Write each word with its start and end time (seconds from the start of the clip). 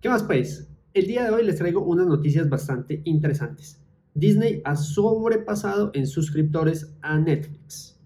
¿Qué 0.00 0.08
más 0.08 0.22
pues? 0.22 0.66
El 0.94 1.06
día 1.06 1.24
de 1.24 1.30
hoy 1.30 1.44
les 1.44 1.56
traigo 1.56 1.84
unas 1.84 2.06
noticias 2.06 2.48
bastante 2.48 3.02
interesantes. 3.04 3.84
Disney 4.14 4.62
ha 4.64 4.74
sobrepasado 4.74 5.90
en 5.92 6.06
suscriptores 6.06 6.96
a 7.02 7.18
Netflix. 7.18 8.00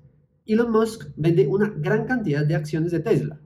Elon 0.44 0.72
Musk 0.72 1.10
vende 1.14 1.46
una 1.46 1.72
gran 1.78 2.04
cantidad 2.04 2.44
de 2.44 2.56
acciones 2.56 2.90
de 2.90 2.98
Tesla. 2.98 3.40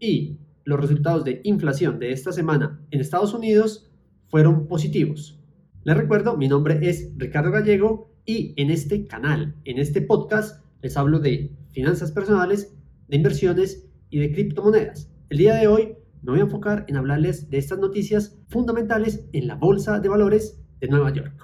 Y 0.00 0.40
los 0.64 0.80
resultados 0.80 1.24
de 1.24 1.40
inflación 1.44 2.00
de 2.00 2.10
esta 2.10 2.32
semana 2.32 2.84
en 2.90 3.00
Estados 3.00 3.32
Unidos 3.32 3.88
fueron 4.26 4.66
positivos. 4.66 5.38
Les 5.84 5.96
recuerdo, 5.96 6.36
mi 6.36 6.48
nombre 6.48 6.80
es 6.88 7.12
Ricardo 7.16 7.52
Gallego 7.52 8.10
y 8.26 8.54
en 8.60 8.72
este 8.72 9.06
canal, 9.06 9.54
en 9.64 9.78
este 9.78 10.02
podcast, 10.02 10.64
les 10.82 10.96
hablo 10.96 11.20
de 11.20 11.52
finanzas 11.70 12.10
personales, 12.10 12.74
de 13.06 13.16
inversiones 13.18 13.86
y 14.10 14.18
de 14.18 14.32
criptomonedas. 14.32 15.12
El 15.28 15.38
día 15.38 15.54
de 15.54 15.68
hoy 15.68 15.94
me 16.24 16.32
voy 16.32 16.40
a 16.40 16.44
enfocar 16.44 16.86
en 16.88 16.96
hablarles 16.96 17.50
de 17.50 17.58
estas 17.58 17.78
noticias 17.78 18.38
fundamentales 18.48 19.28
en 19.34 19.46
la 19.46 19.56
Bolsa 19.56 20.00
de 20.00 20.08
Valores 20.08 20.58
de 20.80 20.88
Nueva 20.88 21.12
York. 21.12 21.34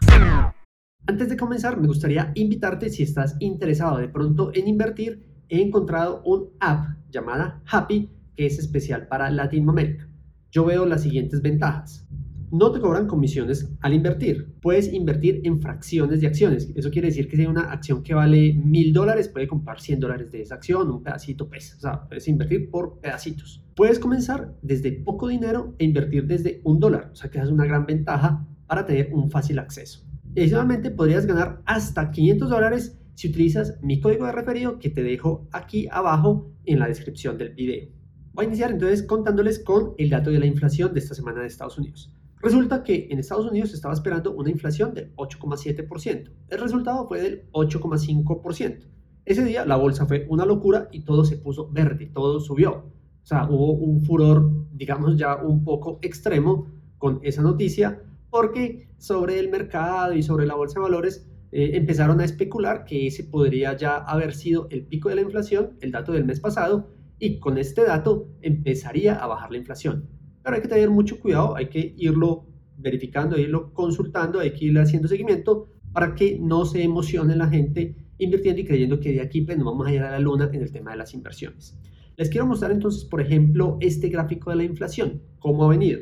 Antes 1.06 1.28
de 1.28 1.36
comenzar, 1.36 1.78
me 1.78 1.86
gustaría 1.86 2.32
invitarte 2.34 2.88
si 2.88 3.02
estás 3.02 3.36
interesado 3.40 3.98
de 3.98 4.08
pronto 4.08 4.50
en 4.54 4.68
invertir. 4.68 5.44
He 5.50 5.60
encontrado 5.60 6.22
un 6.24 6.50
app 6.60 6.96
llamada 7.10 7.62
Happy 7.70 8.10
que 8.34 8.46
es 8.46 8.58
especial 8.58 9.06
para 9.06 9.30
Latinoamérica. 9.30 10.08
Yo 10.50 10.64
veo 10.64 10.86
las 10.86 11.02
siguientes 11.02 11.42
ventajas. 11.42 12.08
No 12.52 12.72
te 12.72 12.80
cobran 12.80 13.06
comisiones 13.06 13.72
al 13.80 13.94
invertir. 13.94 14.56
Puedes 14.60 14.92
invertir 14.92 15.40
en 15.44 15.60
fracciones 15.60 16.20
de 16.20 16.26
acciones. 16.26 16.72
Eso 16.74 16.90
quiere 16.90 17.06
decir 17.06 17.28
que 17.28 17.36
si 17.36 17.42
hay 17.42 17.48
una 17.48 17.70
acción 17.70 18.02
que 18.02 18.12
vale 18.12 18.54
mil 18.54 18.92
dólares, 18.92 19.28
puede 19.28 19.46
comprar 19.46 19.80
100 19.80 20.00
dólares 20.00 20.32
de 20.32 20.42
esa 20.42 20.56
acción, 20.56 20.90
un 20.90 21.00
pedacito 21.00 21.48
pesa. 21.48 21.76
O 21.76 21.80
sea, 21.80 22.08
puedes 22.08 22.26
invertir 22.26 22.68
por 22.68 22.98
pedacitos. 22.98 23.64
Puedes 23.76 24.00
comenzar 24.00 24.52
desde 24.62 24.90
poco 24.90 25.28
dinero 25.28 25.76
e 25.78 25.84
invertir 25.84 26.26
desde 26.26 26.60
un 26.64 26.80
dólar. 26.80 27.10
O 27.12 27.14
sea, 27.14 27.30
que 27.30 27.38
es 27.38 27.50
una 27.50 27.66
gran 27.66 27.86
ventaja 27.86 28.44
para 28.66 28.84
tener 28.84 29.10
un 29.12 29.30
fácil 29.30 29.60
acceso. 29.60 30.04
Adicionalmente, 30.36 30.90
podrías 30.90 31.26
ganar 31.26 31.62
hasta 31.66 32.10
500 32.10 32.50
dólares 32.50 32.98
si 33.14 33.28
utilizas 33.28 33.78
mi 33.80 34.00
código 34.00 34.26
de 34.26 34.32
referido 34.32 34.80
que 34.80 34.90
te 34.90 35.04
dejo 35.04 35.46
aquí 35.52 35.86
abajo 35.88 36.50
en 36.64 36.80
la 36.80 36.88
descripción 36.88 37.38
del 37.38 37.54
video. 37.54 37.90
Voy 38.32 38.44
a 38.46 38.48
iniciar 38.48 38.72
entonces 38.72 39.04
contándoles 39.04 39.60
con 39.60 39.94
el 39.98 40.10
dato 40.10 40.30
de 40.30 40.40
la 40.40 40.46
inflación 40.46 40.92
de 40.92 40.98
esta 40.98 41.14
semana 41.14 41.42
de 41.42 41.46
Estados 41.46 41.78
Unidos. 41.78 42.12
Resulta 42.42 42.82
que 42.82 43.08
en 43.10 43.18
Estados 43.18 43.46
Unidos 43.46 43.70
se 43.70 43.76
estaba 43.76 43.92
esperando 43.92 44.32
una 44.32 44.50
inflación 44.50 44.94
del 44.94 45.14
8,7%. 45.16 46.30
El 46.48 46.58
resultado 46.58 47.06
fue 47.06 47.20
del 47.20 47.50
8,5%. 47.52 48.86
Ese 49.26 49.44
día 49.44 49.66
la 49.66 49.76
bolsa 49.76 50.06
fue 50.06 50.26
una 50.30 50.46
locura 50.46 50.88
y 50.90 51.04
todo 51.04 51.24
se 51.24 51.36
puso 51.36 51.70
verde, 51.70 52.06
todo 52.06 52.40
subió. 52.40 52.86
O 53.22 53.26
sea, 53.26 53.46
hubo 53.48 53.72
un 53.72 54.00
furor, 54.00 54.50
digamos 54.72 55.16
ya 55.16 55.36
un 55.36 55.62
poco 55.64 55.98
extremo 56.00 56.68
con 56.96 57.20
esa 57.22 57.42
noticia, 57.42 58.02
porque 58.30 58.88
sobre 58.96 59.38
el 59.38 59.50
mercado 59.50 60.14
y 60.14 60.22
sobre 60.22 60.46
la 60.46 60.54
bolsa 60.54 60.80
de 60.80 60.84
valores 60.84 61.28
eh, 61.52 61.72
empezaron 61.74 62.20
a 62.20 62.24
especular 62.24 62.84
que 62.84 63.06
ese 63.06 63.24
podría 63.24 63.76
ya 63.76 63.96
haber 63.96 64.34
sido 64.34 64.66
el 64.70 64.86
pico 64.86 65.10
de 65.10 65.16
la 65.16 65.20
inflación, 65.20 65.76
el 65.80 65.92
dato 65.92 66.12
del 66.12 66.24
mes 66.24 66.40
pasado, 66.40 66.88
y 67.18 67.38
con 67.38 67.58
este 67.58 67.84
dato 67.84 68.28
empezaría 68.40 69.14
a 69.14 69.26
bajar 69.26 69.50
la 69.52 69.58
inflación. 69.58 70.08
Pero 70.42 70.56
hay 70.56 70.62
que 70.62 70.68
tener 70.68 70.90
mucho 70.90 71.18
cuidado, 71.18 71.56
hay 71.56 71.66
que 71.66 71.94
irlo 71.96 72.46
verificando, 72.78 73.38
irlo 73.38 73.72
consultando, 73.72 74.40
hay 74.40 74.52
que 74.52 74.66
ir 74.66 74.78
haciendo 74.78 75.08
seguimiento 75.08 75.68
para 75.92 76.14
que 76.14 76.38
no 76.38 76.64
se 76.64 76.82
emocione 76.82 77.36
la 77.36 77.48
gente 77.48 77.94
invirtiendo 78.18 78.60
y 78.60 78.64
creyendo 78.64 79.00
que 79.00 79.12
de 79.12 79.20
aquí 79.20 79.42
pues, 79.42 79.58
nos 79.58 79.66
vamos 79.66 79.86
a 79.86 79.92
ir 79.92 80.00
a 80.00 80.10
la 80.10 80.18
luna 80.18 80.50
en 80.52 80.62
el 80.62 80.70
tema 80.70 80.92
de 80.92 80.98
las 80.98 81.14
inversiones. 81.14 81.78
Les 82.16 82.28
quiero 82.28 82.46
mostrar 82.46 82.70
entonces, 82.70 83.04
por 83.04 83.20
ejemplo, 83.20 83.78
este 83.80 84.08
gráfico 84.08 84.50
de 84.50 84.56
la 84.56 84.64
inflación, 84.64 85.22
cómo 85.38 85.64
ha 85.64 85.68
venido. 85.68 86.00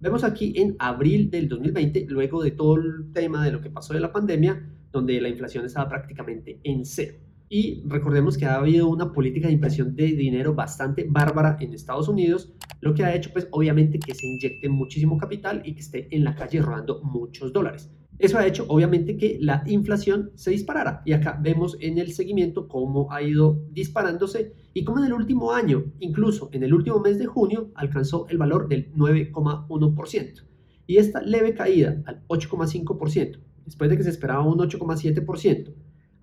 Vemos 0.00 0.24
aquí 0.24 0.52
en 0.56 0.76
abril 0.78 1.30
del 1.30 1.48
2020, 1.48 2.06
luego 2.08 2.42
de 2.42 2.52
todo 2.52 2.76
el 2.76 3.12
tema 3.12 3.44
de 3.44 3.52
lo 3.52 3.60
que 3.60 3.68
pasó 3.68 3.92
de 3.92 4.00
la 4.00 4.12
pandemia, 4.12 4.66
donde 4.92 5.20
la 5.20 5.28
inflación 5.28 5.66
estaba 5.66 5.88
prácticamente 5.88 6.60
en 6.62 6.84
cero. 6.84 7.16
Y 7.48 7.82
recordemos 7.86 8.36
que 8.36 8.44
ha 8.44 8.56
habido 8.56 8.88
una 8.88 9.12
política 9.12 9.48
de 9.48 9.54
impresión 9.54 9.96
de 9.96 10.06
dinero 10.06 10.54
bastante 10.54 11.06
bárbara 11.08 11.56
en 11.60 11.72
Estados 11.72 12.08
Unidos, 12.08 12.52
lo 12.80 12.92
que 12.94 13.04
ha 13.04 13.14
hecho 13.14 13.30
pues 13.32 13.48
obviamente 13.50 13.98
que 13.98 14.14
se 14.14 14.26
inyecte 14.26 14.68
muchísimo 14.68 15.16
capital 15.16 15.62
y 15.64 15.74
que 15.74 15.80
esté 15.80 16.14
en 16.14 16.24
la 16.24 16.34
calle 16.34 16.60
rodando 16.60 17.00
muchos 17.02 17.52
dólares. 17.52 17.90
Eso 18.18 18.36
ha 18.36 18.46
hecho 18.46 18.66
obviamente 18.68 19.16
que 19.16 19.38
la 19.40 19.62
inflación 19.66 20.32
se 20.34 20.50
disparara 20.50 21.02
y 21.04 21.12
acá 21.12 21.38
vemos 21.40 21.76
en 21.80 21.98
el 21.98 22.12
seguimiento 22.12 22.66
cómo 22.66 23.12
ha 23.12 23.22
ido 23.22 23.64
disparándose 23.70 24.54
y 24.74 24.82
cómo 24.82 24.98
en 24.98 25.06
el 25.06 25.12
último 25.12 25.52
año, 25.52 25.84
incluso 26.00 26.50
en 26.52 26.64
el 26.64 26.74
último 26.74 26.98
mes 26.98 27.18
de 27.18 27.26
junio, 27.26 27.70
alcanzó 27.76 28.26
el 28.28 28.36
valor 28.36 28.68
del 28.68 28.92
9,1%. 28.92 30.42
Y 30.88 30.96
esta 30.96 31.22
leve 31.22 31.54
caída 31.54 32.02
al 32.06 32.26
8,5%, 32.26 33.38
después 33.64 33.88
de 33.88 33.96
que 33.96 34.02
se 34.02 34.10
esperaba 34.10 34.42
un 34.42 34.58
8,7%, 34.58 35.74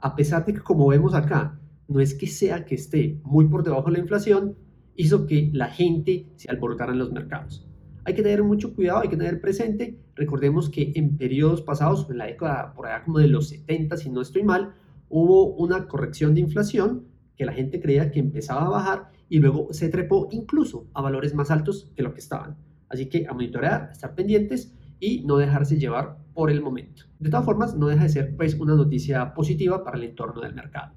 a 0.06 0.16
pesar 0.16 0.46
de 0.46 0.54
que 0.54 0.60
como 0.60 0.86
vemos 0.86 1.16
acá, 1.16 1.60
no 1.88 2.00
es 2.00 2.14
que 2.14 2.28
sea 2.28 2.64
que 2.64 2.76
esté 2.76 3.20
muy 3.24 3.48
por 3.48 3.64
debajo 3.64 3.88
de 3.88 3.94
la 3.94 4.00
inflación, 4.04 4.56
hizo 4.96 5.26
que 5.26 5.50
la 5.52 5.66
gente 5.66 6.28
se 6.36 6.48
alborotara 6.48 6.92
en 6.92 7.00
los 7.00 7.12
mercados. 7.12 7.68
Hay 8.04 8.14
que 8.14 8.22
tener 8.22 8.44
mucho 8.44 8.76
cuidado, 8.76 9.00
hay 9.00 9.10
que 9.10 9.18
tener 9.18 9.42
presente, 9.42 9.98
recordemos 10.14 10.70
que 10.70 10.92
en 10.94 11.18
periodos 11.18 11.64
pasados, 11.64 12.08
en 12.08 12.20
la 12.20 12.28
década 12.28 12.72
por 12.76 12.86
allá 12.86 13.04
como 13.04 13.18
de 13.18 13.30
los 13.30 13.50
70, 13.50 13.98
si 13.98 14.12
no 14.12 14.22
estoy 14.22 14.44
mal, 14.44 14.76
hubo 15.10 15.56
una 15.56 15.88
corrección 15.88 16.36
de 16.36 16.42
inflación 16.42 17.06
que 17.36 17.48
la 17.48 17.54
gente 17.54 17.82
creía 17.82 18.12
que 18.12 18.20
empezaba 18.20 18.68
a 18.68 18.70
bajar 18.70 19.10
y 19.28 19.40
luego 19.40 19.70
se 19.74 19.90
trepó 19.90 20.30
incluso 20.32 20.86
a 20.94 21.02
valores 21.02 21.34
más 21.34 21.50
altos 21.50 21.92
que 21.96 22.04
lo 22.04 22.14
que 22.14 22.20
estaban. 22.20 22.58
Así 22.90 23.08
que 23.08 23.26
a 23.28 23.34
monitorear, 23.34 23.88
a 23.90 23.92
estar 23.92 24.14
pendientes 24.14 24.72
y 25.00 25.24
no 25.26 25.38
dejarse 25.38 25.80
llevar 25.80 26.24
por 26.36 26.52
el 26.52 26.62
momento. 26.62 27.06
De 27.18 27.32
todas 27.32 27.46
formas, 27.46 27.76
no 27.76 27.88
deja 27.88 28.04
de 28.04 28.10
ser 28.10 28.36
pues 28.36 28.54
una 28.56 28.76
noticia 28.76 29.34
positiva 29.34 29.84
para 29.84 29.98
el 29.98 30.04
entorno 30.04 30.42
del 30.42 30.54
mercado. 30.54 30.94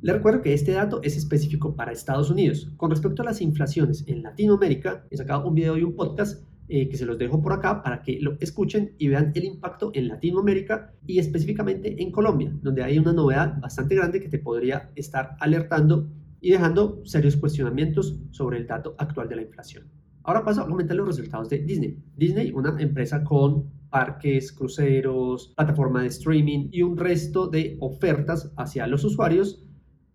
Le 0.00 0.12
recuerdo 0.12 0.40
que 0.40 0.54
este 0.54 0.72
dato 0.72 1.02
es 1.02 1.16
específico 1.16 1.74
para 1.74 1.90
Estados 1.90 2.30
Unidos. 2.30 2.70
Con 2.76 2.90
respecto 2.90 3.22
a 3.22 3.24
las 3.24 3.42
inflaciones 3.42 4.04
en 4.06 4.22
Latinoamérica, 4.22 5.04
he 5.10 5.16
sacado 5.16 5.46
un 5.46 5.56
video 5.56 5.76
y 5.76 5.82
un 5.82 5.96
podcast 5.96 6.44
eh, 6.68 6.88
que 6.88 6.96
se 6.96 7.04
los 7.04 7.18
dejo 7.18 7.42
por 7.42 7.52
acá 7.52 7.82
para 7.82 8.02
que 8.02 8.20
lo 8.20 8.36
escuchen 8.40 8.94
y 8.98 9.08
vean 9.08 9.32
el 9.34 9.44
impacto 9.44 9.90
en 9.94 10.06
Latinoamérica 10.06 10.92
y 11.04 11.18
específicamente 11.18 12.00
en 12.00 12.12
Colombia, 12.12 12.52
donde 12.62 12.84
hay 12.84 12.98
una 12.98 13.12
novedad 13.12 13.58
bastante 13.60 13.96
grande 13.96 14.20
que 14.20 14.28
te 14.28 14.38
podría 14.38 14.92
estar 14.94 15.36
alertando 15.40 16.08
y 16.40 16.52
dejando 16.52 17.00
serios 17.04 17.36
cuestionamientos 17.36 18.20
sobre 18.30 18.58
el 18.58 18.68
dato 18.68 18.94
actual 18.98 19.28
de 19.28 19.36
la 19.36 19.42
inflación. 19.42 19.97
Ahora 20.28 20.44
paso 20.44 20.60
a 20.60 20.68
comentar 20.68 20.94
los 20.94 21.06
resultados 21.06 21.48
de 21.48 21.60
Disney. 21.60 22.04
Disney, 22.14 22.52
una 22.52 22.76
empresa 22.78 23.24
con 23.24 23.70
parques, 23.88 24.52
cruceros, 24.52 25.54
plataforma 25.56 26.02
de 26.02 26.08
streaming 26.08 26.68
y 26.70 26.82
un 26.82 26.98
resto 26.98 27.46
de 27.46 27.78
ofertas 27.80 28.52
hacia 28.58 28.86
los 28.86 29.04
usuarios, 29.04 29.64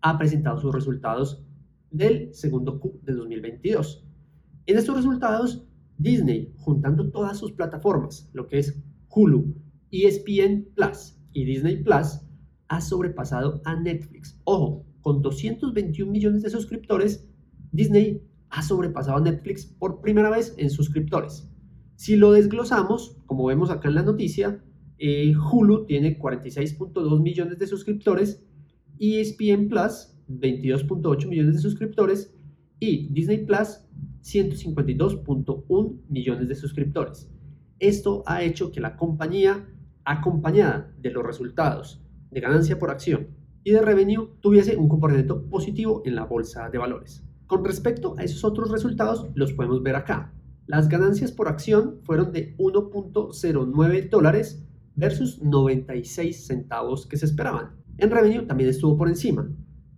ha 0.02 0.16
presentado 0.16 0.60
sus 0.60 0.72
resultados 0.72 1.44
del 1.90 2.32
segundo 2.32 2.78
Q 2.78 3.00
de 3.02 3.12
2022. 3.12 4.06
En 4.66 4.78
estos 4.78 4.94
resultados, 4.94 5.66
Disney, 5.98 6.54
juntando 6.58 7.10
todas 7.10 7.36
sus 7.36 7.50
plataformas, 7.50 8.30
lo 8.34 8.46
que 8.46 8.60
es 8.60 8.80
Hulu, 9.08 9.52
ESPN 9.90 10.68
Plus 10.76 11.18
y 11.32 11.44
Disney 11.44 11.82
Plus, 11.82 12.20
ha 12.68 12.80
sobrepasado 12.80 13.60
a 13.64 13.74
Netflix. 13.74 14.40
Ojo, 14.44 14.86
con 15.00 15.22
221 15.22 16.08
millones 16.08 16.42
de 16.42 16.50
suscriptores, 16.50 17.28
Disney 17.72 18.22
ha 18.54 18.62
sobrepasado 18.62 19.18
a 19.18 19.20
Netflix 19.20 19.66
por 19.66 20.00
primera 20.00 20.30
vez 20.30 20.54
en 20.58 20.70
suscriptores. 20.70 21.50
Si 21.96 22.14
lo 22.14 22.30
desglosamos, 22.30 23.16
como 23.26 23.46
vemos 23.46 23.68
acá 23.68 23.88
en 23.88 23.96
la 23.96 24.02
noticia, 24.02 24.62
eh, 24.98 25.34
Hulu 25.34 25.86
tiene 25.86 26.16
46.2 26.16 27.20
millones 27.20 27.58
de 27.58 27.66
suscriptores, 27.66 28.46
ESPN 29.00 29.68
Plus 29.68 30.16
22.8 30.28 31.28
millones 31.28 31.56
de 31.56 31.60
suscriptores 31.60 32.32
y 32.78 33.08
Disney 33.12 33.44
Plus 33.44 33.80
152.1 34.22 36.00
millones 36.08 36.48
de 36.48 36.54
suscriptores. 36.54 37.28
Esto 37.80 38.22
ha 38.24 38.44
hecho 38.44 38.70
que 38.70 38.80
la 38.80 38.96
compañía, 38.96 39.68
acompañada 40.04 40.94
de 41.00 41.10
los 41.10 41.26
resultados 41.26 42.00
de 42.30 42.40
ganancia 42.40 42.78
por 42.78 42.90
acción 42.90 43.30
y 43.64 43.72
de 43.72 43.82
revenue, 43.82 44.28
tuviese 44.40 44.76
un 44.76 44.88
comportamiento 44.88 45.42
positivo 45.50 46.02
en 46.04 46.14
la 46.14 46.24
bolsa 46.24 46.70
de 46.70 46.78
valores. 46.78 47.24
Con 47.46 47.64
respecto 47.64 48.14
a 48.18 48.24
esos 48.24 48.44
otros 48.44 48.70
resultados, 48.70 49.26
los 49.34 49.52
podemos 49.52 49.82
ver 49.82 49.96
acá. 49.96 50.32
Las 50.66 50.88
ganancias 50.88 51.30
por 51.30 51.48
acción 51.48 52.00
fueron 52.04 52.32
de 52.32 52.56
1.09 52.56 54.08
dólares 54.08 54.66
versus 54.96 55.42
96 55.42 56.46
centavos 56.46 57.06
que 57.06 57.18
se 57.18 57.26
esperaban. 57.26 57.72
En 57.98 58.10
revenue 58.10 58.46
también 58.46 58.70
estuvo 58.70 58.96
por 58.96 59.08
encima. 59.08 59.50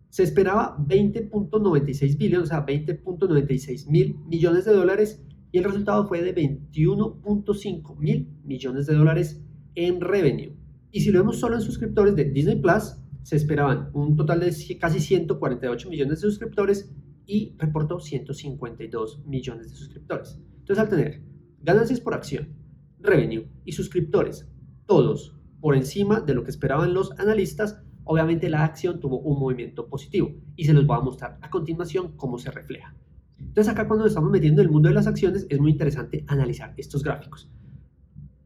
Se 0.08 0.22
esperaba 0.22 0.76
20.96 0.78 2.18
billones, 2.18 2.48
o 2.48 2.50
sea, 2.50 2.66
20.96 2.66 3.88
mil 3.88 4.16
millones 4.26 4.64
de 4.64 4.72
dólares 4.72 5.22
y 5.52 5.58
el 5.58 5.64
resultado 5.64 6.06
fue 6.06 6.22
de 6.22 6.34
21.5 6.34 7.96
mil 7.98 8.28
millones 8.44 8.86
de 8.86 8.94
dólares 8.94 9.40
en 9.74 10.00
revenue. 10.00 10.56
Y 10.90 11.00
si 11.00 11.10
lo 11.10 11.20
vemos 11.20 11.38
solo 11.38 11.56
en 11.56 11.62
suscriptores 11.62 12.16
de 12.16 12.24
Disney 12.24 12.60
Plus, 12.60 12.96
se 13.22 13.36
esperaban 13.36 13.90
un 13.92 14.16
total 14.16 14.40
de 14.40 14.78
casi 14.80 15.00
148 15.00 15.90
millones 15.90 16.20
de 16.20 16.28
suscriptores 16.28 16.90
y 17.26 17.54
reportó 17.58 18.00
152 18.00 19.26
millones 19.26 19.70
de 19.70 19.76
suscriptores. 19.76 20.40
Entonces, 20.58 20.78
al 20.78 20.88
tener 20.88 21.22
ganancias 21.60 22.00
por 22.00 22.14
acción, 22.14 22.54
revenue 23.00 23.48
y 23.64 23.72
suscriptores, 23.72 24.48
todos 24.86 25.36
por 25.60 25.74
encima 25.76 26.20
de 26.20 26.34
lo 26.34 26.44
que 26.44 26.50
esperaban 26.50 26.94
los 26.94 27.10
analistas, 27.18 27.82
obviamente 28.04 28.48
la 28.48 28.64
acción 28.64 29.00
tuvo 29.00 29.18
un 29.18 29.38
movimiento 29.38 29.88
positivo 29.88 30.32
y 30.54 30.64
se 30.64 30.72
los 30.72 30.86
voy 30.86 30.96
a 30.96 31.00
mostrar 31.00 31.38
a 31.42 31.50
continuación 31.50 32.16
cómo 32.16 32.38
se 32.38 32.50
refleja. 32.50 32.94
Entonces 33.38 33.72
acá 33.72 33.86
cuando 33.86 34.04
nos 34.04 34.12
estamos 34.12 34.30
metiendo 34.30 34.62
en 34.62 34.68
el 34.68 34.72
mundo 34.72 34.88
de 34.88 34.94
las 34.94 35.06
acciones 35.06 35.46
es 35.48 35.60
muy 35.60 35.72
interesante 35.72 36.24
analizar 36.28 36.72
estos 36.76 37.02
gráficos. 37.02 37.50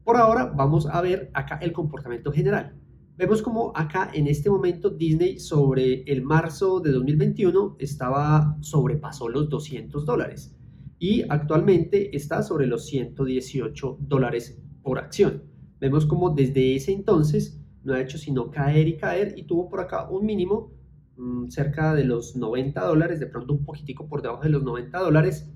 Por 0.03 0.17
ahora 0.17 0.45
vamos 0.45 0.87
a 0.87 0.99
ver 1.01 1.29
acá 1.33 1.57
el 1.61 1.71
comportamiento 1.71 2.31
general. 2.31 2.75
Vemos 3.17 3.41
como 3.41 3.73
acá 3.75 4.09
en 4.13 4.27
este 4.27 4.49
momento 4.49 4.89
Disney 4.89 5.37
sobre 5.37 6.03
el 6.03 6.23
marzo 6.23 6.79
de 6.79 6.91
2021 6.91 7.75
estaba 7.77 8.57
sobrepasó 8.61 9.27
los 9.27 9.49
200 9.49 10.05
dólares 10.05 10.55
y 10.97 11.23
actualmente 11.29 12.15
está 12.15 12.41
sobre 12.41 12.67
los 12.67 12.85
118 12.85 13.97
dólares 13.99 14.59
por 14.81 14.97
acción. 14.97 15.43
Vemos 15.79 16.05
como 16.05 16.29
desde 16.29 16.75
ese 16.75 16.93
entonces 16.93 17.61
no 17.83 17.93
ha 17.93 18.01
hecho 18.01 18.17
sino 18.17 18.49
caer 18.49 18.87
y 18.87 18.97
caer 18.97 19.33
y 19.35 19.43
tuvo 19.43 19.67
por 19.67 19.81
acá 19.81 20.09
un 20.09 20.25
mínimo 20.25 20.71
mm, 21.17 21.49
cerca 21.49 21.93
de 21.93 22.05
los 22.05 22.35
90 22.37 22.81
dólares, 22.81 23.19
de 23.19 23.27
pronto 23.27 23.53
un 23.53 23.65
poquitico 23.65 24.07
por 24.07 24.21
debajo 24.21 24.43
de 24.43 24.49
los 24.49 24.63
90 24.63 24.97
dólares 24.99 25.51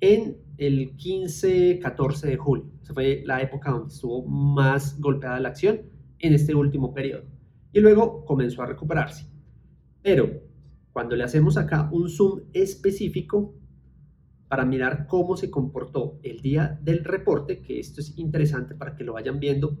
en 0.00 0.38
el 0.56 0.96
15-14 0.96 2.20
de 2.22 2.36
julio. 2.36 2.64
Esa 2.82 2.94
fue 2.94 3.22
la 3.26 3.42
época 3.42 3.72
donde 3.72 3.92
estuvo 3.92 4.26
más 4.26 4.98
golpeada 4.98 5.38
la 5.38 5.50
acción 5.50 5.97
en 6.18 6.34
este 6.34 6.54
último 6.54 6.92
periodo. 6.92 7.24
Y 7.72 7.80
luego 7.80 8.24
comenzó 8.24 8.62
a 8.62 8.66
recuperarse. 8.66 9.26
Pero 10.02 10.42
cuando 10.92 11.16
le 11.16 11.24
hacemos 11.24 11.56
acá 11.56 11.88
un 11.92 12.08
zoom 12.08 12.40
específico 12.52 13.54
para 14.48 14.64
mirar 14.64 15.06
cómo 15.06 15.36
se 15.36 15.50
comportó 15.50 16.18
el 16.22 16.40
día 16.40 16.78
del 16.82 17.04
reporte, 17.04 17.60
que 17.60 17.78
esto 17.78 18.00
es 18.00 18.16
interesante 18.18 18.74
para 18.74 18.96
que 18.96 19.04
lo 19.04 19.12
vayan 19.12 19.38
viendo 19.38 19.78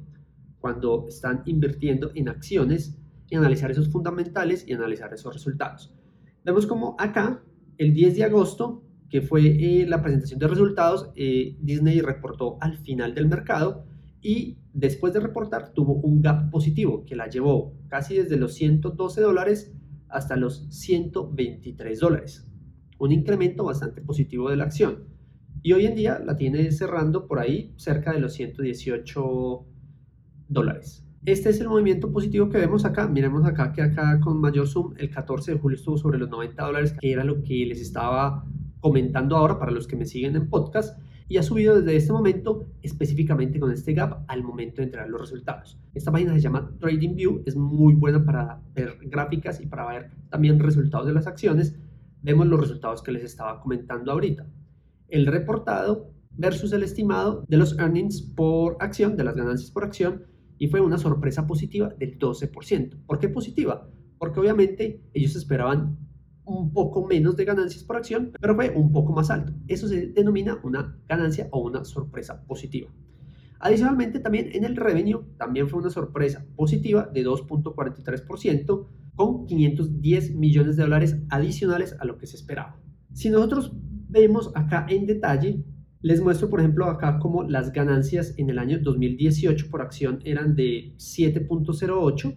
cuando 0.60 1.06
están 1.08 1.42
invirtiendo 1.46 2.10
en 2.14 2.28
acciones 2.28 2.98
y 3.30 3.36
analizar 3.36 3.70
esos 3.70 3.88
fundamentales 3.88 4.66
y 4.66 4.74
analizar 4.74 5.12
esos 5.12 5.32
resultados. 5.32 5.92
Vemos 6.44 6.66
como 6.66 6.96
acá, 6.98 7.42
el 7.78 7.94
10 7.94 8.16
de 8.16 8.24
agosto, 8.24 8.82
que 9.08 9.22
fue 9.22 9.46
eh, 9.46 9.86
la 9.86 10.02
presentación 10.02 10.38
de 10.38 10.48
resultados, 10.48 11.10
eh, 11.16 11.56
Disney 11.60 12.00
reportó 12.00 12.58
al 12.60 12.76
final 12.76 13.14
del 13.14 13.28
mercado 13.28 13.86
y 14.20 14.58
después 14.72 15.12
de 15.12 15.20
reportar 15.20 15.72
tuvo 15.72 15.94
un 15.94 16.20
gap 16.20 16.50
positivo 16.50 17.04
que 17.04 17.16
la 17.16 17.28
llevó 17.28 17.74
casi 17.88 18.16
desde 18.16 18.36
los 18.36 18.54
112 18.54 19.20
dólares 19.20 19.72
hasta 20.08 20.36
los 20.36 20.66
123 20.70 22.00
dólares. 22.00 22.46
Un 22.98 23.12
incremento 23.12 23.64
bastante 23.64 24.00
positivo 24.00 24.50
de 24.50 24.56
la 24.56 24.64
acción. 24.64 25.04
Y 25.62 25.72
hoy 25.72 25.86
en 25.86 25.94
día 25.94 26.18
la 26.18 26.36
tiene 26.36 26.70
cerrando 26.72 27.26
por 27.26 27.38
ahí 27.38 27.72
cerca 27.76 28.12
de 28.12 28.20
los 28.20 28.32
118 28.34 29.66
dólares. 30.48 31.04
Este 31.24 31.50
es 31.50 31.60
el 31.60 31.68
movimiento 31.68 32.12
positivo 32.12 32.48
que 32.48 32.58
vemos 32.58 32.84
acá. 32.84 33.06
Miremos 33.08 33.44
acá 33.44 33.72
que 33.72 33.82
acá 33.82 34.18
con 34.20 34.40
mayor 34.40 34.66
zoom 34.66 34.94
el 34.96 35.10
14 35.10 35.52
de 35.52 35.58
julio 35.58 35.76
estuvo 35.76 35.98
sobre 35.98 36.18
los 36.18 36.30
90 36.30 36.64
dólares, 36.64 36.94
que 36.98 37.12
era 37.12 37.24
lo 37.24 37.42
que 37.42 37.66
les 37.66 37.80
estaba 37.80 38.44
comentando 38.80 39.36
ahora 39.36 39.58
para 39.58 39.72
los 39.72 39.86
que 39.86 39.96
me 39.96 40.06
siguen 40.06 40.36
en 40.36 40.48
podcast 40.48 40.98
y 41.28 41.36
ha 41.36 41.42
subido 41.42 41.78
desde 41.78 41.96
este 41.96 42.12
momento 42.12 42.66
específicamente 42.82 43.60
con 43.60 43.70
este 43.70 43.92
gap 43.92 44.24
al 44.28 44.42
momento 44.42 44.76
de 44.76 44.84
entregar 44.84 45.08
los 45.08 45.20
resultados. 45.20 45.78
Esta 45.94 46.10
página 46.10 46.32
se 46.32 46.40
llama 46.40 46.74
TradingView, 46.80 47.42
es 47.44 47.54
muy 47.54 47.94
buena 47.94 48.24
para 48.24 48.60
ver 48.74 48.96
gráficas 49.02 49.60
y 49.60 49.66
para 49.66 49.86
ver 49.86 50.10
también 50.30 50.58
resultados 50.58 51.06
de 51.06 51.12
las 51.12 51.26
acciones. 51.26 51.76
Vemos 52.22 52.46
los 52.46 52.60
resultados 52.60 53.02
que 53.02 53.12
les 53.12 53.24
estaba 53.24 53.60
comentando 53.60 54.10
ahorita. 54.10 54.46
El 55.08 55.26
reportado 55.26 56.10
versus 56.30 56.72
el 56.72 56.82
estimado 56.82 57.44
de 57.48 57.58
los 57.58 57.78
earnings 57.78 58.22
por 58.22 58.76
acción, 58.80 59.16
de 59.16 59.24
las 59.24 59.36
ganancias 59.36 59.70
por 59.70 59.84
acción, 59.84 60.24
y 60.56 60.68
fue 60.68 60.80
una 60.80 60.98
sorpresa 60.98 61.46
positiva 61.46 61.90
del 61.98 62.18
12%. 62.18 63.04
¿Por 63.06 63.18
qué 63.18 63.28
positiva? 63.28 63.88
Porque 64.18 64.40
obviamente 64.40 65.02
ellos 65.12 65.36
esperaban 65.36 65.98
un 66.48 66.72
poco 66.72 67.06
menos 67.06 67.36
de 67.36 67.44
ganancias 67.44 67.84
por 67.84 67.96
acción, 67.96 68.32
pero 68.40 68.54
fue 68.54 68.70
un 68.70 68.90
poco 68.92 69.12
más 69.12 69.30
alto. 69.30 69.52
Eso 69.66 69.86
se 69.88 70.08
denomina 70.08 70.58
una 70.62 70.98
ganancia 71.08 71.48
o 71.50 71.60
una 71.60 71.84
sorpresa 71.84 72.42
positiva. 72.46 72.90
Adicionalmente, 73.60 74.20
también 74.20 74.50
en 74.52 74.64
el 74.64 74.76
revenue, 74.76 75.24
también 75.36 75.68
fue 75.68 75.80
una 75.80 75.90
sorpresa 75.90 76.46
positiva 76.56 77.10
de 77.12 77.26
2.43% 77.26 78.86
con 79.14 79.46
510 79.46 80.34
millones 80.36 80.76
de 80.76 80.82
dólares 80.84 81.16
adicionales 81.28 81.96
a 81.98 82.04
lo 82.04 82.18
que 82.18 82.26
se 82.26 82.36
esperaba. 82.36 82.80
Si 83.12 83.30
nosotros 83.30 83.72
vemos 84.08 84.52
acá 84.54 84.86
en 84.88 85.06
detalle, 85.06 85.64
les 86.00 86.20
muestro 86.20 86.48
por 86.48 86.60
ejemplo 86.60 86.84
acá 86.84 87.18
como 87.18 87.42
las 87.42 87.72
ganancias 87.72 88.34
en 88.36 88.50
el 88.50 88.60
año 88.60 88.78
2018 88.80 89.68
por 89.68 89.82
acción 89.82 90.20
eran 90.24 90.54
de 90.54 90.94
7.08 90.96 92.36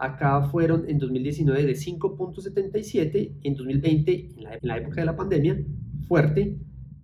Acá 0.00 0.42
fueron 0.42 0.88
en 0.88 0.98
2019 0.98 1.66
de 1.66 1.72
5.77, 1.72 3.38
en 3.42 3.54
2020, 3.54 4.28
en 4.36 4.44
la, 4.62 4.76
época 4.76 5.00
de 5.00 5.06
la 5.06 5.16
pandemia, 5.16 5.58
fuerte, 6.06 6.56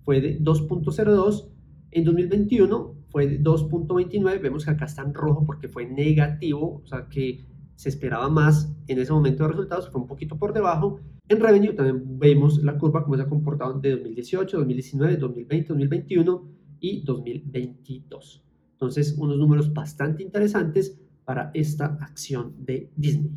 fue 0.05 0.21
de 0.21 0.41
2.02, 0.41 1.49
en 1.91 2.05
2021 2.05 2.95
fue 3.09 3.27
de 3.27 3.41
2.29, 3.43 4.41
vemos 4.41 4.65
que 4.65 4.71
acá 4.71 4.85
está 4.85 5.03
en 5.03 5.13
rojo 5.13 5.45
porque 5.45 5.69
fue 5.69 5.87
negativo, 5.87 6.83
o 6.85 6.87
sea 6.87 7.09
que 7.09 7.45
se 7.75 7.89
esperaba 7.89 8.29
más 8.29 8.73
en 8.87 8.99
ese 8.99 9.13
momento 9.13 9.43
de 9.43 9.51
resultados, 9.51 9.91
fue 9.91 10.01
un 10.01 10.07
poquito 10.07 10.39
por 10.39 10.53
debajo. 10.53 11.01
En 11.29 11.41
revenue 11.41 11.73
también 11.75 12.19
vemos 12.19 12.63
la 12.63 12.79
curva 12.79 13.03
como 13.03 13.17
se 13.17 13.23
ha 13.23 13.27
comportado 13.27 13.79
de 13.81 13.91
2018, 13.91 14.57
2019, 14.57 15.17
2020, 15.17 15.69
2021 15.69 16.49
y 16.79 17.05
2022. 17.05 18.45
Entonces, 18.73 19.17
unos 19.19 19.39
números 19.39 19.73
bastante 19.73 20.23
interesantes 20.23 21.01
para 21.25 21.51
esta 21.55 21.99
acción 22.01 22.55
de 22.65 22.91
Disney. 22.97 23.33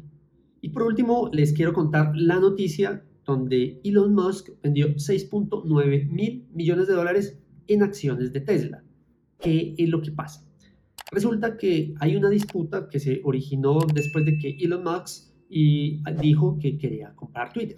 Y 0.62 0.70
por 0.70 0.84
último, 0.84 1.30
les 1.32 1.54
quiero 1.54 1.74
contar 1.74 2.12
la 2.16 2.40
noticia 2.40 3.04
donde 3.26 3.80
Elon 3.84 4.14
Musk 4.14 4.50
vendió 4.64 4.88
6.9 4.96 6.10
mil 6.10 6.48
millones 6.54 6.88
de 6.88 6.94
dólares 6.94 7.38
en 7.68 7.84
acciones 7.84 8.34
de 8.34 8.42
Tesla. 8.42 8.84
¿Qué 9.40 9.76
es 9.78 9.90
lo 9.90 10.02
que 10.02 10.12
pasa? 10.12 10.46
Resulta 11.12 11.58
que 11.58 11.94
hay 12.00 12.16
una 12.16 12.30
disputa 12.30 12.90
que 12.90 13.00
se 13.00 13.22
originó 13.24 13.80
después 13.94 14.26
de 14.26 14.38
que 14.38 14.58
Elon 14.60 14.84
Musk 14.84 15.28
y 15.50 16.02
dijo 16.20 16.58
que 16.60 16.78
quería 16.78 17.14
comprar 17.16 17.54
Twitter. 17.54 17.78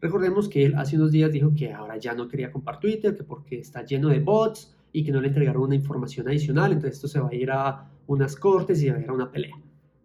Recordemos 0.00 0.48
que 0.48 0.64
él 0.64 0.74
hace 0.76 0.96
unos 0.96 1.10
días 1.10 1.32
dijo 1.32 1.52
que 1.54 1.72
ahora 1.72 1.96
ya 1.96 2.14
no 2.14 2.28
quería 2.28 2.52
comprar 2.52 2.78
Twitter, 2.78 3.16
que 3.16 3.24
porque 3.24 3.58
está 3.58 3.84
lleno 3.84 4.08
de 4.08 4.20
bots 4.20 4.76
y 4.92 5.02
que 5.04 5.10
no 5.10 5.20
le 5.20 5.28
entregaron 5.28 5.62
una 5.62 5.74
información 5.74 6.28
adicional, 6.28 6.72
entonces 6.72 6.96
esto 6.96 7.08
se 7.08 7.20
va 7.20 7.28
a 7.30 7.34
ir 7.34 7.50
a 7.50 7.90
unas 8.08 8.34
cortes 8.34 8.82
y 8.82 8.88
a 8.88 9.12
una 9.12 9.30
pelea. 9.30 9.54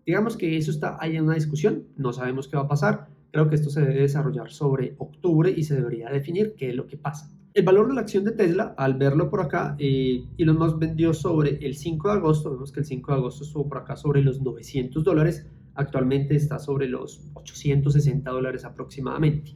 Digamos 0.06 0.38
que 0.38 0.58
eso 0.58 0.70
está 0.70 0.98
ahí 1.00 1.16
en 1.16 1.24
una 1.24 1.36
discusión, 1.36 1.88
no 1.96 2.14
sabemos 2.14 2.48
qué 2.48 2.58
va 2.58 2.64
a 2.64 2.68
pasar, 2.68 3.08
creo 3.32 3.50
que 3.50 3.56
esto 3.56 3.70
se 3.70 3.82
debe 3.82 4.02
desarrollar 4.02 4.52
sobre 4.52 4.96
octubre 5.00 5.52
y 5.56 5.64
se 5.64 5.76
debería 5.76 6.10
definir 6.10 6.54
qué 6.56 6.70
es 6.70 6.76
lo 6.76 6.86
que 6.86 6.98
pasa. 6.98 7.32
El 7.54 7.64
valor 7.64 7.88
de 7.88 7.94
la 7.94 8.02
acción 8.02 8.26
de 8.26 8.32
Tesla, 8.32 8.76
al 8.78 8.96
verlo 8.96 9.30
por 9.30 9.40
acá, 9.40 9.76
eh, 9.80 10.26
Elon 10.38 10.58
Musk 10.58 10.80
vendió 10.80 11.14
sobre 11.14 11.66
el 11.66 11.76
5 11.76 12.10
de 12.10 12.14
agosto, 12.16 12.52
vemos 12.52 12.72
que 12.72 12.82
el 12.82 12.86
5 12.86 13.12
de 13.12 13.18
agosto 13.18 13.44
estuvo 13.44 13.70
por 13.70 13.78
acá 13.78 13.96
sobre 13.96 14.22
los 14.22 14.42
900 14.42 15.04
dólares, 15.04 15.48
actualmente 15.76 16.36
está 16.36 16.60
sobre 16.60 16.88
los 16.88 17.32
860 17.36 18.30
dólares 18.30 18.66
aproximadamente. 18.66 19.54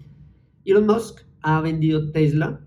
Elon 0.63 0.85
Musk 0.85 1.21
ha 1.41 1.59
vendido 1.59 2.11
Tesla 2.11 2.61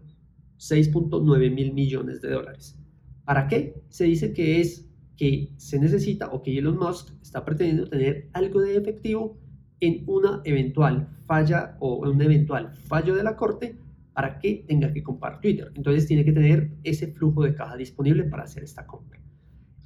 6.9 0.58 1.54
mil 1.54 1.72
millones 1.72 2.20
de 2.20 2.30
dólares. 2.30 2.76
¿Para 3.24 3.48
qué? 3.48 3.82
Se 3.88 4.04
dice 4.04 4.32
que 4.34 4.60
es 4.60 4.89
que 5.20 5.52
se 5.58 5.78
necesita 5.78 6.30
o 6.30 6.40
que 6.40 6.56
Elon 6.56 6.78
Musk 6.78 7.12
está 7.20 7.44
pretendiendo 7.44 7.90
tener 7.90 8.30
algo 8.32 8.62
de 8.62 8.78
efectivo 8.78 9.36
en 9.78 10.02
una 10.06 10.40
eventual 10.46 11.10
falla 11.26 11.76
o 11.78 11.96
un 12.08 12.22
eventual 12.22 12.74
fallo 12.88 13.14
de 13.14 13.22
la 13.22 13.36
corte 13.36 13.78
para 14.14 14.38
que 14.38 14.64
tenga 14.66 14.90
que 14.94 15.02
comprar 15.02 15.38
Twitter. 15.42 15.72
Entonces 15.74 16.06
tiene 16.06 16.24
que 16.24 16.32
tener 16.32 16.72
ese 16.84 17.08
flujo 17.08 17.42
de 17.42 17.54
caja 17.54 17.76
disponible 17.76 18.24
para 18.24 18.44
hacer 18.44 18.62
esta 18.62 18.86
compra. 18.86 19.20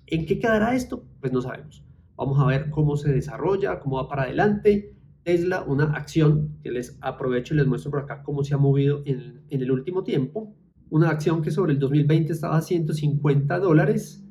¿En 0.06 0.24
qué 0.24 0.38
quedará 0.38 0.72
esto? 0.76 1.04
Pues 1.18 1.32
no 1.32 1.42
sabemos. 1.42 1.82
Vamos 2.14 2.38
a 2.38 2.46
ver 2.46 2.70
cómo 2.70 2.96
se 2.96 3.12
desarrolla, 3.12 3.80
cómo 3.80 3.96
va 3.96 4.08
para 4.08 4.22
adelante. 4.22 4.94
Tesla, 5.24 5.64
una 5.64 5.94
acción 5.94 6.58
que 6.62 6.70
les 6.70 6.96
aprovecho 7.00 7.54
y 7.54 7.56
les 7.56 7.66
muestro 7.66 7.90
por 7.90 8.02
acá 8.02 8.22
cómo 8.22 8.44
se 8.44 8.54
ha 8.54 8.58
movido 8.58 9.02
en, 9.04 9.42
en 9.50 9.62
el 9.62 9.72
último 9.72 10.04
tiempo 10.04 10.54
una 10.90 11.10
acción 11.10 11.42
que 11.42 11.50
sobre 11.50 11.72
el 11.72 11.80
2020 11.80 12.32
estaba 12.32 12.58
a 12.58 12.62
150 12.62 13.58
dólares, 13.58 14.23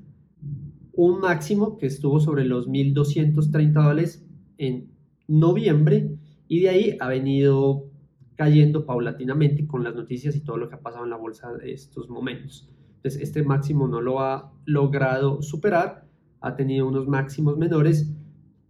un 0.93 1.19
máximo 1.19 1.77
que 1.77 1.87
estuvo 1.87 2.19
sobre 2.19 2.45
los 2.45 2.67
1.230 2.69 3.73
dólares 3.73 4.25
en 4.57 4.91
noviembre 5.27 6.15
y 6.47 6.61
de 6.61 6.69
ahí 6.69 6.97
ha 6.99 7.07
venido 7.07 7.89
cayendo 8.35 8.85
paulatinamente 8.85 9.67
con 9.67 9.83
las 9.83 9.95
noticias 9.95 10.35
y 10.35 10.41
todo 10.41 10.57
lo 10.57 10.69
que 10.69 10.75
ha 10.75 10.81
pasado 10.81 11.03
en 11.03 11.09
la 11.09 11.17
bolsa 11.17 11.51
de 11.53 11.73
estos 11.73 12.09
momentos. 12.09 12.69
Entonces, 12.95 13.21
este 13.21 13.43
máximo 13.43 13.87
no 13.87 14.01
lo 14.01 14.21
ha 14.21 14.53
logrado 14.65 15.41
superar, 15.41 16.07
ha 16.41 16.55
tenido 16.55 16.87
unos 16.87 17.07
máximos 17.07 17.57
menores 17.57 18.11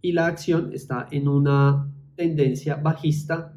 y 0.00 0.12
la 0.12 0.26
acción 0.26 0.70
está 0.72 1.08
en 1.10 1.28
una 1.28 1.90
tendencia 2.16 2.76
bajista 2.76 3.56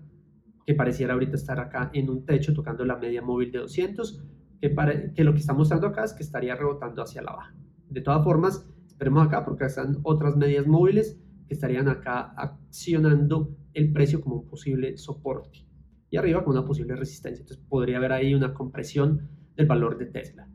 que 0.65 0.73
pareciera 0.73 1.13
ahorita 1.13 1.35
estar 1.35 1.59
acá 1.59 1.89
en 1.93 2.09
un 2.09 2.25
techo 2.25 2.53
tocando 2.53 2.83
la 2.83 2.97
media 2.97 3.21
móvil 3.21 3.51
de 3.51 3.59
200, 3.59 4.21
que, 4.59 4.75
que 5.15 5.23
lo 5.23 5.33
que 5.33 5.39
está 5.39 5.53
mostrando 5.53 5.87
acá 5.87 6.03
es 6.03 6.13
que 6.13 6.23
estaría 6.23 6.55
rebotando 6.55 7.01
hacia 7.01 7.21
la 7.21 7.31
baja. 7.31 7.55
De 7.89 8.01
todas 8.01 8.23
formas, 8.23 8.67
esperemos 8.87 9.25
acá 9.25 9.45
porque 9.45 9.65
están 9.65 9.97
otras 10.03 10.35
medias 10.35 10.67
móviles 10.67 11.19
que 11.47 11.53
estarían 11.53 11.87
acá 11.87 12.33
accionando 12.35 13.55
el 13.73 13.91
precio 13.93 14.21
como 14.21 14.37
un 14.37 14.47
posible 14.47 14.97
soporte 14.97 15.65
y 16.09 16.17
arriba 16.17 16.43
con 16.43 16.57
una 16.57 16.65
posible 16.65 16.95
resistencia. 16.95 17.41
Entonces 17.41 17.65
podría 17.67 17.97
haber 17.97 18.11
ahí 18.11 18.33
una 18.33 18.53
compresión 18.53 19.29
del 19.55 19.65
valor 19.65 19.97
de 19.97 20.07
Tesla. 20.07 20.49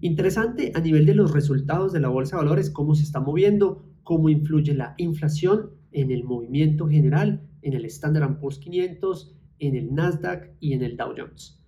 Interesante 0.00 0.72
a 0.74 0.80
nivel 0.80 1.06
de 1.06 1.14
los 1.14 1.32
resultados 1.32 1.92
de 1.92 2.00
la 2.00 2.08
bolsa 2.08 2.36
de 2.36 2.42
valores, 2.42 2.70
cómo 2.70 2.94
se 2.94 3.02
está 3.02 3.20
moviendo, 3.20 3.84
cómo 4.02 4.28
influye 4.28 4.74
la 4.74 4.94
inflación 4.98 5.70
en 5.92 6.10
el 6.10 6.24
movimiento 6.24 6.88
general, 6.88 7.48
en 7.62 7.74
el 7.74 7.84
Standard 7.86 8.38
Poor's 8.38 8.58
500, 8.58 9.36
en 9.58 9.76
el 9.76 9.94
Nasdaq 9.94 10.52
y 10.60 10.72
en 10.72 10.82
el 10.82 10.96
Dow 10.96 11.14
Jones. 11.16 11.59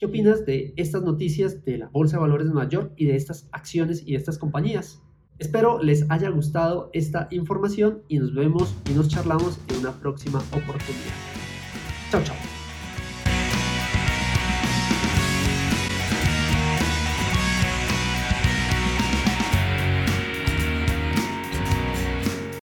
¿Qué 0.00 0.06
opinas 0.06 0.46
de 0.46 0.72
estas 0.78 1.02
noticias 1.02 1.62
de 1.66 1.76
la 1.76 1.88
Bolsa 1.88 2.16
de 2.16 2.22
Valores 2.22 2.46
de 2.46 2.54
Nueva 2.54 2.70
York 2.70 2.94
y 2.96 3.04
de 3.04 3.16
estas 3.16 3.50
acciones 3.52 4.02
y 4.06 4.12
de 4.12 4.16
estas 4.16 4.38
compañías? 4.38 5.02
Espero 5.38 5.82
les 5.82 6.10
haya 6.10 6.30
gustado 6.30 6.88
esta 6.94 7.28
información 7.30 8.02
y 8.08 8.18
nos 8.18 8.34
vemos 8.34 8.74
y 8.90 8.94
nos 8.94 9.08
charlamos 9.08 9.60
en 9.68 9.76
una 9.80 9.92
próxima 9.92 10.38
oportunidad. 10.38 11.12
Chao, 12.10 12.22
chao. 12.24 12.49